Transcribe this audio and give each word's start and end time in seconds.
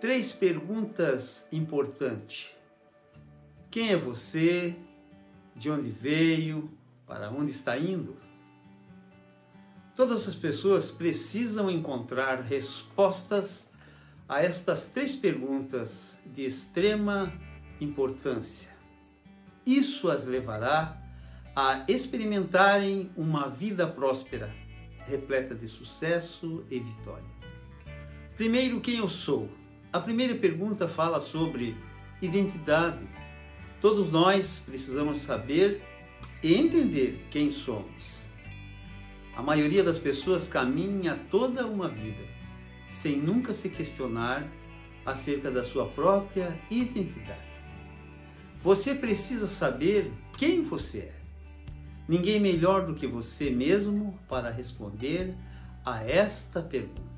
Três 0.00 0.32
perguntas 0.32 1.46
importantes. 1.52 2.48
Quem 3.70 3.90
é 3.90 3.96
você? 3.98 4.74
De 5.54 5.70
onde 5.70 5.90
veio? 5.90 6.70
Para 7.06 7.30
onde 7.30 7.50
está 7.50 7.76
indo? 7.76 8.16
Todas 9.94 10.26
as 10.26 10.34
pessoas 10.34 10.90
precisam 10.90 11.70
encontrar 11.70 12.40
respostas 12.40 13.68
a 14.26 14.40
estas 14.40 14.86
três 14.86 15.14
perguntas 15.14 16.18
de 16.24 16.46
extrema 16.46 17.30
importância. 17.78 18.70
Isso 19.66 20.08
as 20.08 20.24
levará 20.24 20.98
a 21.54 21.84
experimentarem 21.86 23.10
uma 23.14 23.50
vida 23.50 23.86
próspera, 23.86 24.50
repleta 25.06 25.54
de 25.54 25.68
sucesso 25.68 26.64
e 26.70 26.80
vitória. 26.80 27.28
Primeiro, 28.34 28.80
quem 28.80 28.96
eu 28.96 29.08
sou? 29.10 29.60
A 29.92 29.98
primeira 29.98 30.36
pergunta 30.36 30.86
fala 30.86 31.18
sobre 31.18 31.76
identidade. 32.22 33.04
Todos 33.80 34.08
nós 34.08 34.62
precisamos 34.64 35.18
saber 35.18 35.82
e 36.40 36.54
entender 36.54 37.26
quem 37.28 37.50
somos. 37.50 38.20
A 39.36 39.42
maioria 39.42 39.82
das 39.82 39.98
pessoas 39.98 40.46
caminha 40.46 41.18
toda 41.28 41.66
uma 41.66 41.88
vida 41.88 42.22
sem 42.88 43.16
nunca 43.16 43.52
se 43.52 43.68
questionar 43.68 44.46
acerca 45.04 45.50
da 45.50 45.64
sua 45.64 45.88
própria 45.88 46.56
identidade. 46.70 47.50
Você 48.62 48.94
precisa 48.94 49.48
saber 49.48 50.12
quem 50.38 50.62
você 50.62 50.98
é. 50.98 51.14
Ninguém 52.08 52.38
melhor 52.38 52.86
do 52.86 52.94
que 52.94 53.08
você 53.08 53.50
mesmo 53.50 54.16
para 54.28 54.50
responder 54.50 55.34
a 55.84 56.04
esta 56.04 56.62
pergunta. 56.62 57.09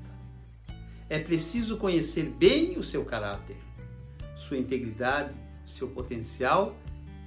É 1.13 1.19
preciso 1.19 1.77
conhecer 1.77 2.23
bem 2.23 2.79
o 2.79 2.83
seu 2.83 3.05
caráter, 3.05 3.55
sua 4.35 4.57
integridade, 4.57 5.31
seu 5.63 5.87
potencial 5.89 6.75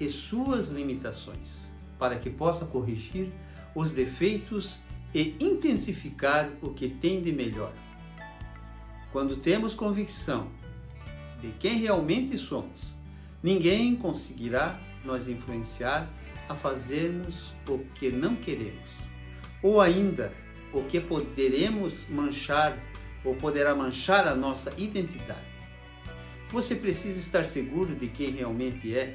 e 0.00 0.08
suas 0.08 0.70
limitações, 0.70 1.70
para 1.96 2.18
que 2.18 2.28
possa 2.28 2.66
corrigir 2.66 3.30
os 3.76 3.92
defeitos 3.92 4.80
e 5.14 5.36
intensificar 5.38 6.50
o 6.60 6.70
que 6.70 6.88
tem 6.88 7.22
de 7.22 7.30
melhor. 7.30 7.72
Quando 9.12 9.36
temos 9.36 9.72
convicção 9.72 10.50
de 11.40 11.52
quem 11.52 11.78
realmente 11.78 12.36
somos, 12.36 12.96
Ninguém 13.46 13.94
conseguirá 13.94 14.76
nos 15.04 15.28
influenciar 15.28 16.10
a 16.48 16.56
fazermos 16.56 17.52
o 17.68 17.78
que 17.94 18.10
não 18.10 18.34
queremos, 18.34 18.88
ou 19.62 19.80
ainda 19.80 20.32
o 20.72 20.82
que 20.82 20.98
poderemos 20.98 22.08
manchar 22.08 22.76
ou 23.26 23.34
poderá 23.34 23.74
manchar 23.74 24.26
a 24.26 24.34
nossa 24.34 24.72
identidade. 24.78 25.56
Você 26.50 26.76
precisa 26.76 27.18
estar 27.18 27.44
seguro 27.44 27.94
de 27.94 28.06
quem 28.06 28.30
realmente 28.30 28.96
é, 28.96 29.12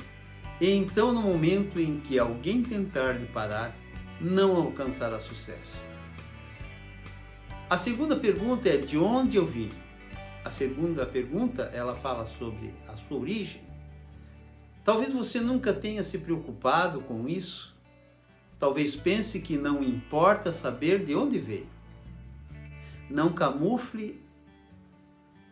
e 0.59 0.69
então, 0.69 1.11
no 1.11 1.21
momento 1.21 1.79
em 1.79 1.99
que 1.99 2.19
alguém 2.19 2.61
tentar 2.61 3.13
lhe 3.13 3.25
parar, 3.25 3.75
não 4.19 4.55
alcançará 4.57 5.19
sucesso. 5.19 5.75
A 7.67 7.77
segunda 7.77 8.15
pergunta 8.15 8.69
é 8.69 8.77
de 8.77 8.97
onde 8.97 9.37
eu 9.37 9.45
vim. 9.47 9.69
A 10.43 10.51
segunda 10.51 11.05
pergunta, 11.05 11.63
ela 11.73 11.95
fala 11.95 12.25
sobre 12.25 12.75
a 12.87 12.95
sua 12.95 13.17
origem. 13.17 13.61
Talvez 14.83 15.13
você 15.13 15.39
nunca 15.39 15.73
tenha 15.73 16.03
se 16.03 16.19
preocupado 16.19 17.01
com 17.01 17.27
isso. 17.27 17.75
Talvez 18.59 18.95
pense 18.95 19.41
que 19.41 19.57
não 19.57 19.81
importa 19.81 20.51
saber 20.51 21.05
de 21.05 21.15
onde 21.15 21.39
veio. 21.39 21.67
Não 23.11 23.33
camufle 23.33 24.23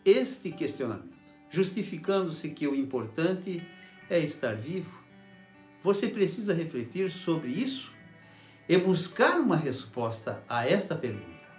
este 0.05 0.49
questionamento, 0.49 1.17
justificando-se 1.49 2.51
que 2.51 2.65
o 2.65 2.73
importante 2.73 3.61
é 4.09 4.17
estar 4.17 4.55
vivo. 4.55 4.97
Você 5.83 6.07
precisa 6.07 6.53
refletir 6.53 7.11
sobre 7.11 7.49
isso 7.49 7.91
e 8.67 8.77
buscar 8.77 9.41
uma 9.41 9.57
resposta 9.57 10.41
a 10.47 10.65
esta 10.65 10.95
pergunta. 10.95 11.49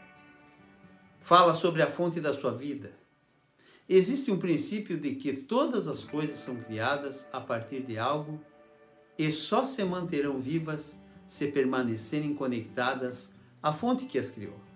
Fala 1.21 1.55
sobre 1.55 1.83
a 1.83 1.87
fonte 1.87 2.19
da 2.19 2.33
sua 2.33 2.53
vida. 2.53 2.93
Existe 3.87 4.31
um 4.31 4.39
princípio 4.39 4.99
de 4.99 5.17
que 5.17 5.35
todas 5.35 5.87
as 5.87 6.03
coisas 6.03 6.37
são 6.37 6.57
criadas 6.57 7.29
a 7.31 7.41
partir 7.43 7.83
de 7.83 7.99
algo 7.99 8.41
e 9.19 9.31
só 9.31 9.67
se 9.67 9.85
manterão 9.85 10.41
vivas 10.41 10.99
se 11.29 11.49
permanecerem 11.49 12.35
conectadas 12.35 13.31
à 13.63 13.71
fonte 13.71 14.07
que 14.07 14.19
as 14.19 14.31
criou. 14.31 14.70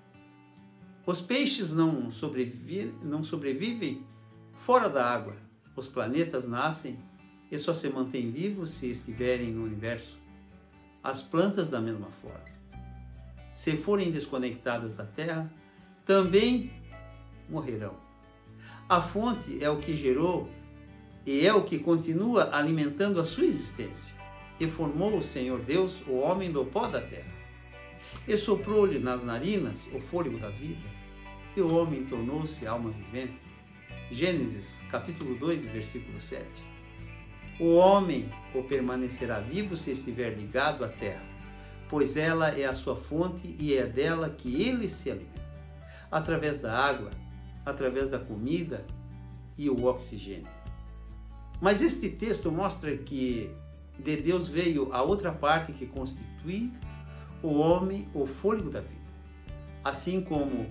Os 1.06 1.20
peixes 1.20 1.70
não, 1.70 2.08
não 3.02 3.22
sobrevivem 3.22 4.02
fora 4.54 4.88
da 4.88 5.04
água. 5.04 5.36
Os 5.76 5.86
planetas 5.86 6.46
nascem 6.46 6.98
e 7.50 7.58
só 7.58 7.74
se 7.74 7.88
mantêm 7.88 8.30
vivos 8.30 8.70
se 8.70 8.90
estiverem 8.90 9.52
no 9.52 9.64
universo. 9.64 10.18
As 11.02 11.20
plantas, 11.20 11.68
da 11.68 11.80
mesma 11.80 12.08
forma. 12.22 12.44
Se 13.54 13.76
forem 13.76 14.10
desconectadas 14.10 14.94
da 14.94 15.04
Terra, 15.04 15.52
também 16.06 16.72
morrerão. 17.48 17.94
A 18.88 19.00
fonte 19.00 19.62
é 19.62 19.68
o 19.68 19.78
que 19.78 19.96
gerou 19.96 20.48
e 21.26 21.46
é 21.46 21.52
o 21.52 21.64
que 21.64 21.78
continua 21.78 22.54
alimentando 22.54 23.20
a 23.20 23.24
sua 23.24 23.44
existência. 23.44 24.14
E 24.58 24.66
formou 24.66 25.18
o 25.18 25.22
Senhor 25.22 25.60
Deus 25.60 26.00
o 26.06 26.14
homem 26.14 26.50
do 26.50 26.64
pó 26.64 26.86
da 26.86 27.00
terra. 27.00 27.32
E 28.26 28.36
soprou-lhe 28.36 28.98
nas 28.98 29.22
narinas 29.22 29.86
o 29.92 30.00
fôlego 30.00 30.38
da 30.38 30.48
vida, 30.48 30.88
e 31.56 31.60
o 31.60 31.74
homem 31.74 32.04
tornou-se 32.04 32.66
alma 32.66 32.90
vivente. 32.90 33.40
Gênesis 34.10 34.82
capítulo 34.90 35.36
2, 35.36 35.64
versículo 35.64 36.20
7. 36.20 36.44
O 37.60 37.76
homem 37.76 38.28
o 38.54 38.62
permanecerá 38.62 39.38
vivo 39.40 39.76
se 39.76 39.92
estiver 39.92 40.36
ligado 40.36 40.84
à 40.84 40.88
terra, 40.88 41.24
pois 41.88 42.16
ela 42.16 42.48
é 42.48 42.64
a 42.64 42.74
sua 42.74 42.96
fonte 42.96 43.54
e 43.58 43.76
é 43.76 43.86
dela 43.86 44.28
que 44.28 44.62
ele 44.62 44.88
se 44.88 45.10
alimenta. 45.10 45.44
Através 46.10 46.58
da 46.58 46.76
água, 46.76 47.10
através 47.64 48.10
da 48.10 48.18
comida 48.18 48.84
e 49.56 49.70
o 49.70 49.84
oxigênio. 49.84 50.48
Mas 51.60 51.80
este 51.80 52.10
texto 52.10 52.50
mostra 52.50 52.96
que 52.96 53.50
de 53.98 54.16
Deus 54.16 54.48
veio 54.48 54.92
a 54.92 55.02
outra 55.02 55.32
parte 55.32 55.72
que 55.72 55.86
constitui 55.86 56.72
o 57.46 57.58
homem, 57.58 58.08
o 58.14 58.26
fôlego 58.26 58.70
da 58.70 58.80
vida. 58.80 59.04
Assim 59.82 60.20
como 60.20 60.66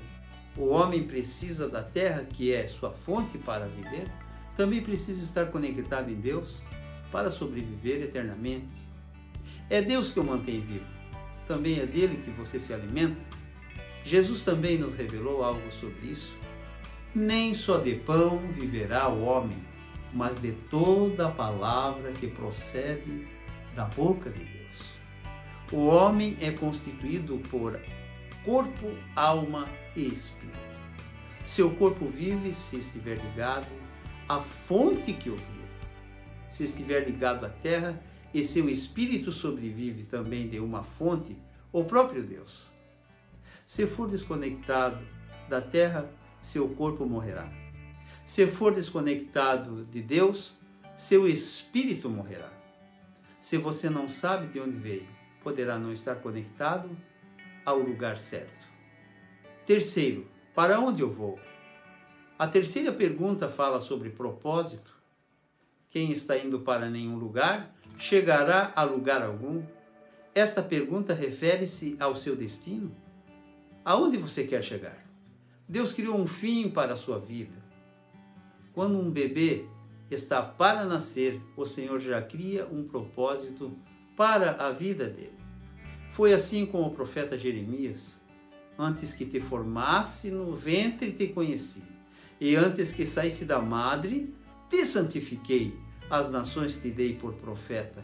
o 0.57 0.69
homem 0.69 1.03
precisa 1.03 1.69
da 1.69 1.83
terra, 1.83 2.23
que 2.23 2.51
é 2.53 2.67
sua 2.67 2.91
fonte 2.91 3.37
para 3.37 3.67
viver, 3.67 4.07
também 4.57 4.81
precisa 4.81 5.23
estar 5.23 5.47
conectado 5.47 6.09
em 6.09 6.15
Deus 6.15 6.61
para 7.11 7.29
sobreviver 7.29 8.01
eternamente. 8.01 8.67
É 9.69 9.81
Deus 9.81 10.09
que 10.09 10.19
o 10.19 10.23
mantém 10.23 10.61
vivo. 10.61 10.85
Também 11.47 11.79
é 11.79 11.85
dele 11.85 12.21
que 12.23 12.31
você 12.31 12.59
se 12.59 12.73
alimenta. 12.73 13.19
Jesus 14.03 14.43
também 14.43 14.77
nos 14.77 14.93
revelou 14.93 15.43
algo 15.43 15.71
sobre 15.71 16.07
isso 16.07 16.33
nem 17.15 17.53
só 17.53 17.77
de 17.77 17.93
pão 17.93 18.39
viverá 18.53 19.07
o 19.07 19.23
homem, 19.23 19.57
mas 20.11 20.39
de 20.41 20.51
toda 20.69 21.27
a 21.27 21.31
palavra 21.31 22.11
que 22.11 22.27
procede 22.27 23.27
da 23.75 23.85
boca 23.85 24.31
de 24.31 24.43
Deus. 24.43 24.92
O 25.73 25.87
homem 25.87 26.37
é 26.39 26.51
constituído 26.51 27.39
por 27.49 27.81
corpo, 28.45 28.95
alma 29.15 29.67
e 29.95 30.05
espírito. 30.05 30.59
Seu 31.47 31.73
corpo 31.73 32.05
vive 32.05 32.53
se 32.53 32.77
estiver 32.77 33.17
ligado 33.17 33.67
à 34.29 34.39
fonte 34.39 35.13
que 35.13 35.31
o 35.31 35.35
criou. 35.35 35.67
Se 36.47 36.65
estiver 36.65 37.07
ligado 37.07 37.47
à 37.47 37.49
terra, 37.49 37.99
e 38.31 38.45
seu 38.45 38.69
espírito 38.69 39.31
sobrevive 39.31 40.03
também 40.03 40.47
de 40.47 40.59
uma 40.59 40.83
fonte, 40.83 41.35
o 41.71 41.83
próprio 41.83 42.21
Deus. 42.21 42.67
Se 43.65 43.87
for 43.87 44.07
desconectado 44.07 45.03
da 45.49 45.59
terra, 45.59 46.07
seu 46.39 46.69
corpo 46.69 47.03
morrerá. 47.03 47.51
Se 48.23 48.45
for 48.45 48.75
desconectado 48.75 49.85
de 49.85 50.03
Deus, 50.03 50.55
seu 50.95 51.27
espírito 51.27 52.11
morrerá. 52.11 52.51
Se 53.39 53.57
você 53.57 53.89
não 53.89 54.07
sabe 54.07 54.53
de 54.53 54.59
onde 54.59 54.77
veio, 54.77 55.22
poderá 55.43 55.77
não 55.77 55.91
estar 55.91 56.15
conectado 56.15 56.89
ao 57.65 57.79
lugar 57.79 58.17
certo. 58.17 58.67
Terceiro, 59.65 60.27
para 60.55 60.79
onde 60.79 61.01
eu 61.01 61.09
vou? 61.09 61.39
A 62.37 62.47
terceira 62.47 62.91
pergunta 62.91 63.49
fala 63.49 63.79
sobre 63.79 64.09
propósito. 64.09 64.93
Quem 65.89 66.11
está 66.11 66.37
indo 66.37 66.59
para 66.59 66.89
nenhum 66.89 67.15
lugar 67.15 67.73
chegará 67.97 68.73
a 68.75 68.83
lugar 68.83 69.21
algum? 69.21 69.63
Esta 70.33 70.61
pergunta 70.61 71.13
refere-se 71.13 71.95
ao 71.99 72.15
seu 72.15 72.35
destino. 72.35 72.95
Aonde 73.85 74.17
você 74.17 74.45
quer 74.45 74.63
chegar? 74.63 75.05
Deus 75.67 75.93
criou 75.93 76.17
um 76.17 76.27
fim 76.27 76.69
para 76.69 76.93
a 76.93 76.97
sua 76.97 77.19
vida. 77.19 77.63
Quando 78.73 78.99
um 78.99 79.11
bebê 79.11 79.65
está 80.09 80.41
para 80.41 80.83
nascer, 80.85 81.39
o 81.55 81.65
Senhor 81.65 81.99
já 81.99 82.21
cria 82.21 82.65
um 82.65 82.83
propósito 82.83 83.71
para 84.15 84.51
a 84.65 84.71
vida 84.71 85.07
dele. 85.07 85.37
Foi 86.09 86.33
assim 86.33 86.65
com 86.65 86.83
o 86.83 86.91
profeta 86.91 87.37
Jeremias. 87.37 88.21
Antes 88.77 89.13
que 89.13 89.25
te 89.25 89.39
formasse 89.39 90.29
no 90.31 90.55
ventre 90.55 91.11
te 91.11 91.27
conheci, 91.27 91.83
E 92.39 92.55
antes 92.55 92.91
que 92.91 93.05
saísse 93.05 93.45
da 93.45 93.61
madre, 93.61 94.33
te 94.69 94.85
santifiquei, 94.85 95.73
as 96.09 96.29
nações 96.29 96.75
te 96.75 96.89
dei 96.89 97.15
por 97.15 97.33
profeta. 97.35 98.03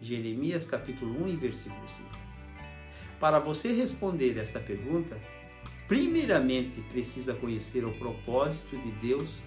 Jeremias 0.00 0.64
capítulo 0.64 1.24
1 1.26 1.36
versículo 1.36 1.88
5. 1.88 2.08
Para 3.18 3.38
você 3.40 3.72
responder 3.72 4.38
esta 4.38 4.60
pergunta, 4.60 5.18
primeiramente 5.88 6.80
precisa 6.92 7.34
conhecer 7.34 7.84
o 7.84 7.92
propósito 7.98 8.76
de 8.76 8.90
Deus 8.92 9.40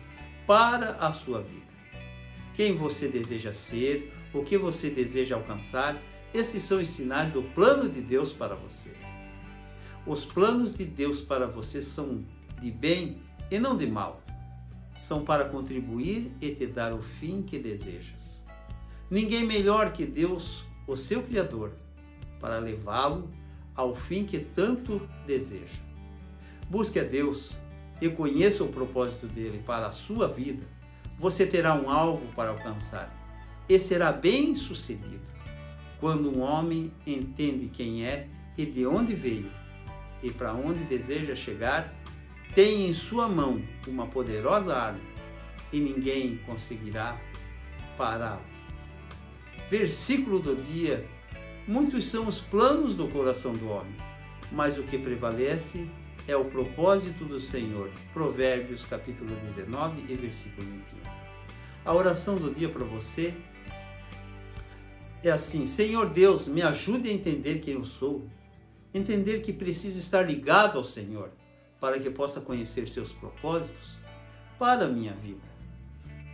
para 0.45 0.95
a 0.95 1.11
sua 1.11 1.41
vida. 1.41 1.69
Quem 2.55 2.75
você 2.75 3.07
deseja 3.07 3.53
ser, 3.53 4.11
o 4.33 4.43
que 4.43 4.57
você 4.57 4.89
deseja 4.89 5.35
alcançar, 5.35 5.99
estes 6.33 6.63
são 6.63 6.79
os 6.79 6.87
sinais 6.87 7.31
do 7.31 7.41
plano 7.41 7.89
de 7.89 8.01
Deus 8.01 8.31
para 8.31 8.55
você. 8.55 8.91
Os 10.05 10.23
planos 10.23 10.75
de 10.75 10.85
Deus 10.85 11.21
para 11.21 11.47
você 11.47 11.81
são 11.81 12.23
de 12.61 12.71
bem 12.71 13.21
e 13.49 13.59
não 13.59 13.75
de 13.75 13.87
mal. 13.87 14.21
São 14.97 15.23
para 15.23 15.45
contribuir 15.45 16.31
e 16.41 16.53
te 16.53 16.67
dar 16.67 16.93
o 16.93 17.01
fim 17.01 17.41
que 17.41 17.57
desejas. 17.57 18.43
Ninguém 19.09 19.45
melhor 19.45 19.91
que 19.91 20.05
Deus, 20.05 20.63
o 20.85 20.95
seu 20.95 21.23
Criador, 21.23 21.71
para 22.39 22.59
levá-lo 22.59 23.29
ao 23.75 23.95
fim 23.95 24.25
que 24.25 24.39
tanto 24.39 25.01
deseja. 25.25 25.79
Busque 26.69 26.99
a 26.99 27.03
Deus 27.03 27.57
e 27.99 28.09
conheça 28.09 28.63
o 28.63 28.71
propósito 28.71 29.25
dele 29.25 29.63
para 29.65 29.87
a 29.87 29.91
sua 29.91 30.27
vida. 30.27 30.65
Você 31.17 31.45
terá 31.45 31.73
um 31.73 31.89
alvo 31.89 32.27
para 32.35 32.49
alcançar 32.49 33.19
e 33.69 33.77
será 33.77 34.12
bem 34.12 34.56
sucedido 34.56 35.21
quando 36.00 36.36
um 36.36 36.42
homem 36.42 36.92
entende 37.06 37.68
quem 37.68 38.06
é 38.06 38.27
e 38.57 38.66
de 38.66 38.86
onde 38.86 39.13
veio 39.13 39.51
e 40.24 40.31
para 40.31 40.54
onde 40.54 40.83
deseja 40.86 41.36
chegar 41.36 41.94
tem 42.56 42.89
em 42.89 42.94
sua 42.94 43.30
mão 43.30 43.62
uma 43.88 44.07
poderosa 44.07 44.75
arma 44.75 45.00
e 45.71 45.80
ninguém 45.80 46.38
conseguirá 46.45 47.19
pará-lo. 47.95 48.42
Versículo 49.69 50.39
do 50.39 50.56
dia: 50.56 51.06
Muitos 51.68 52.07
são 52.07 52.27
os 52.27 52.42
planos 52.42 52.95
do 52.95 53.07
coração 53.07 53.54
do 53.54 53.69
homem, 53.69 53.95
mas 54.51 54.80
o 54.80 54.83
que 54.83 54.98
prevalece 54.98 55.88
é 56.27 56.36
o 56.36 56.45
propósito 56.45 57.24
do 57.25 57.39
Senhor. 57.39 57.92
Provérbios 58.13 58.86
capítulo 58.86 59.36
19 59.56 60.06
e 60.10 60.16
versículo 60.16 60.68
21. 60.68 61.19
A 61.86 61.94
oração 61.94 62.36
do 62.36 62.54
dia 62.54 62.69
para 62.69 62.83
você 62.83 63.33
é 65.24 65.31
assim: 65.31 65.66
Senhor 65.66 66.10
Deus, 66.10 66.48
me 66.48 66.62
ajude 66.62 67.10
a 67.10 67.13
entender 67.13 67.60
quem 67.60 67.74
eu 67.74 67.86
sou, 67.86 68.27
entender 68.94 69.42
que 69.42 69.51
preciso 69.51 70.00
estar 70.00 70.21
ligado 70.21 70.77
ao 70.77 70.83
Senhor 70.83 71.31
para 71.80 72.00
que 72.00 72.10
possa 72.10 72.42
conhecer 72.42 72.88
seus 72.88 73.13
propósitos 73.13 73.98
para 74.57 74.86
a 74.86 74.89
minha 74.89 75.13
vida. 75.13 75.48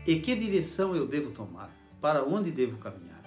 E 0.06 0.20
que 0.20 0.36
direção 0.36 0.96
eu 0.96 1.08
devo 1.08 1.32
tomar? 1.32 1.70
Para 2.02 2.24
onde 2.24 2.52
devo 2.52 2.78
caminhar? 2.78 3.22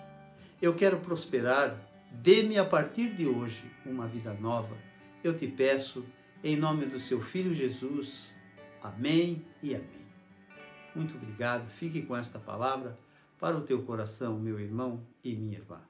Eu 0.61 0.75
quero 0.75 0.99
prosperar, 0.99 1.77
dê-me 2.11 2.59
a 2.59 2.65
partir 2.65 3.15
de 3.15 3.27
hoje 3.27 3.65
uma 3.85 4.07
vida 4.07 4.33
nova. 4.35 4.77
Eu 5.23 5.37
te 5.37 5.47
peço, 5.47 6.05
em 6.43 6.57
nome 6.57 6.87
do 6.87 7.01
seu 7.01 7.21
Filho 7.21 7.55
Jesus. 7.55 8.33
Amém 8.83 9.45
e 9.63 9.75
amém. 9.75 10.07
Muito 10.95 11.17
obrigado. 11.17 11.69
Fique 11.69 12.03
com 12.03 12.17
esta 12.17 12.39
palavra 12.39 12.97
para 13.39 13.57
o 13.57 13.63
teu 13.63 13.83
coração, 13.83 14.39
meu 14.39 14.59
irmão 14.59 15.07
e 15.23 15.35
minha 15.35 15.59
irmã. 15.59 15.81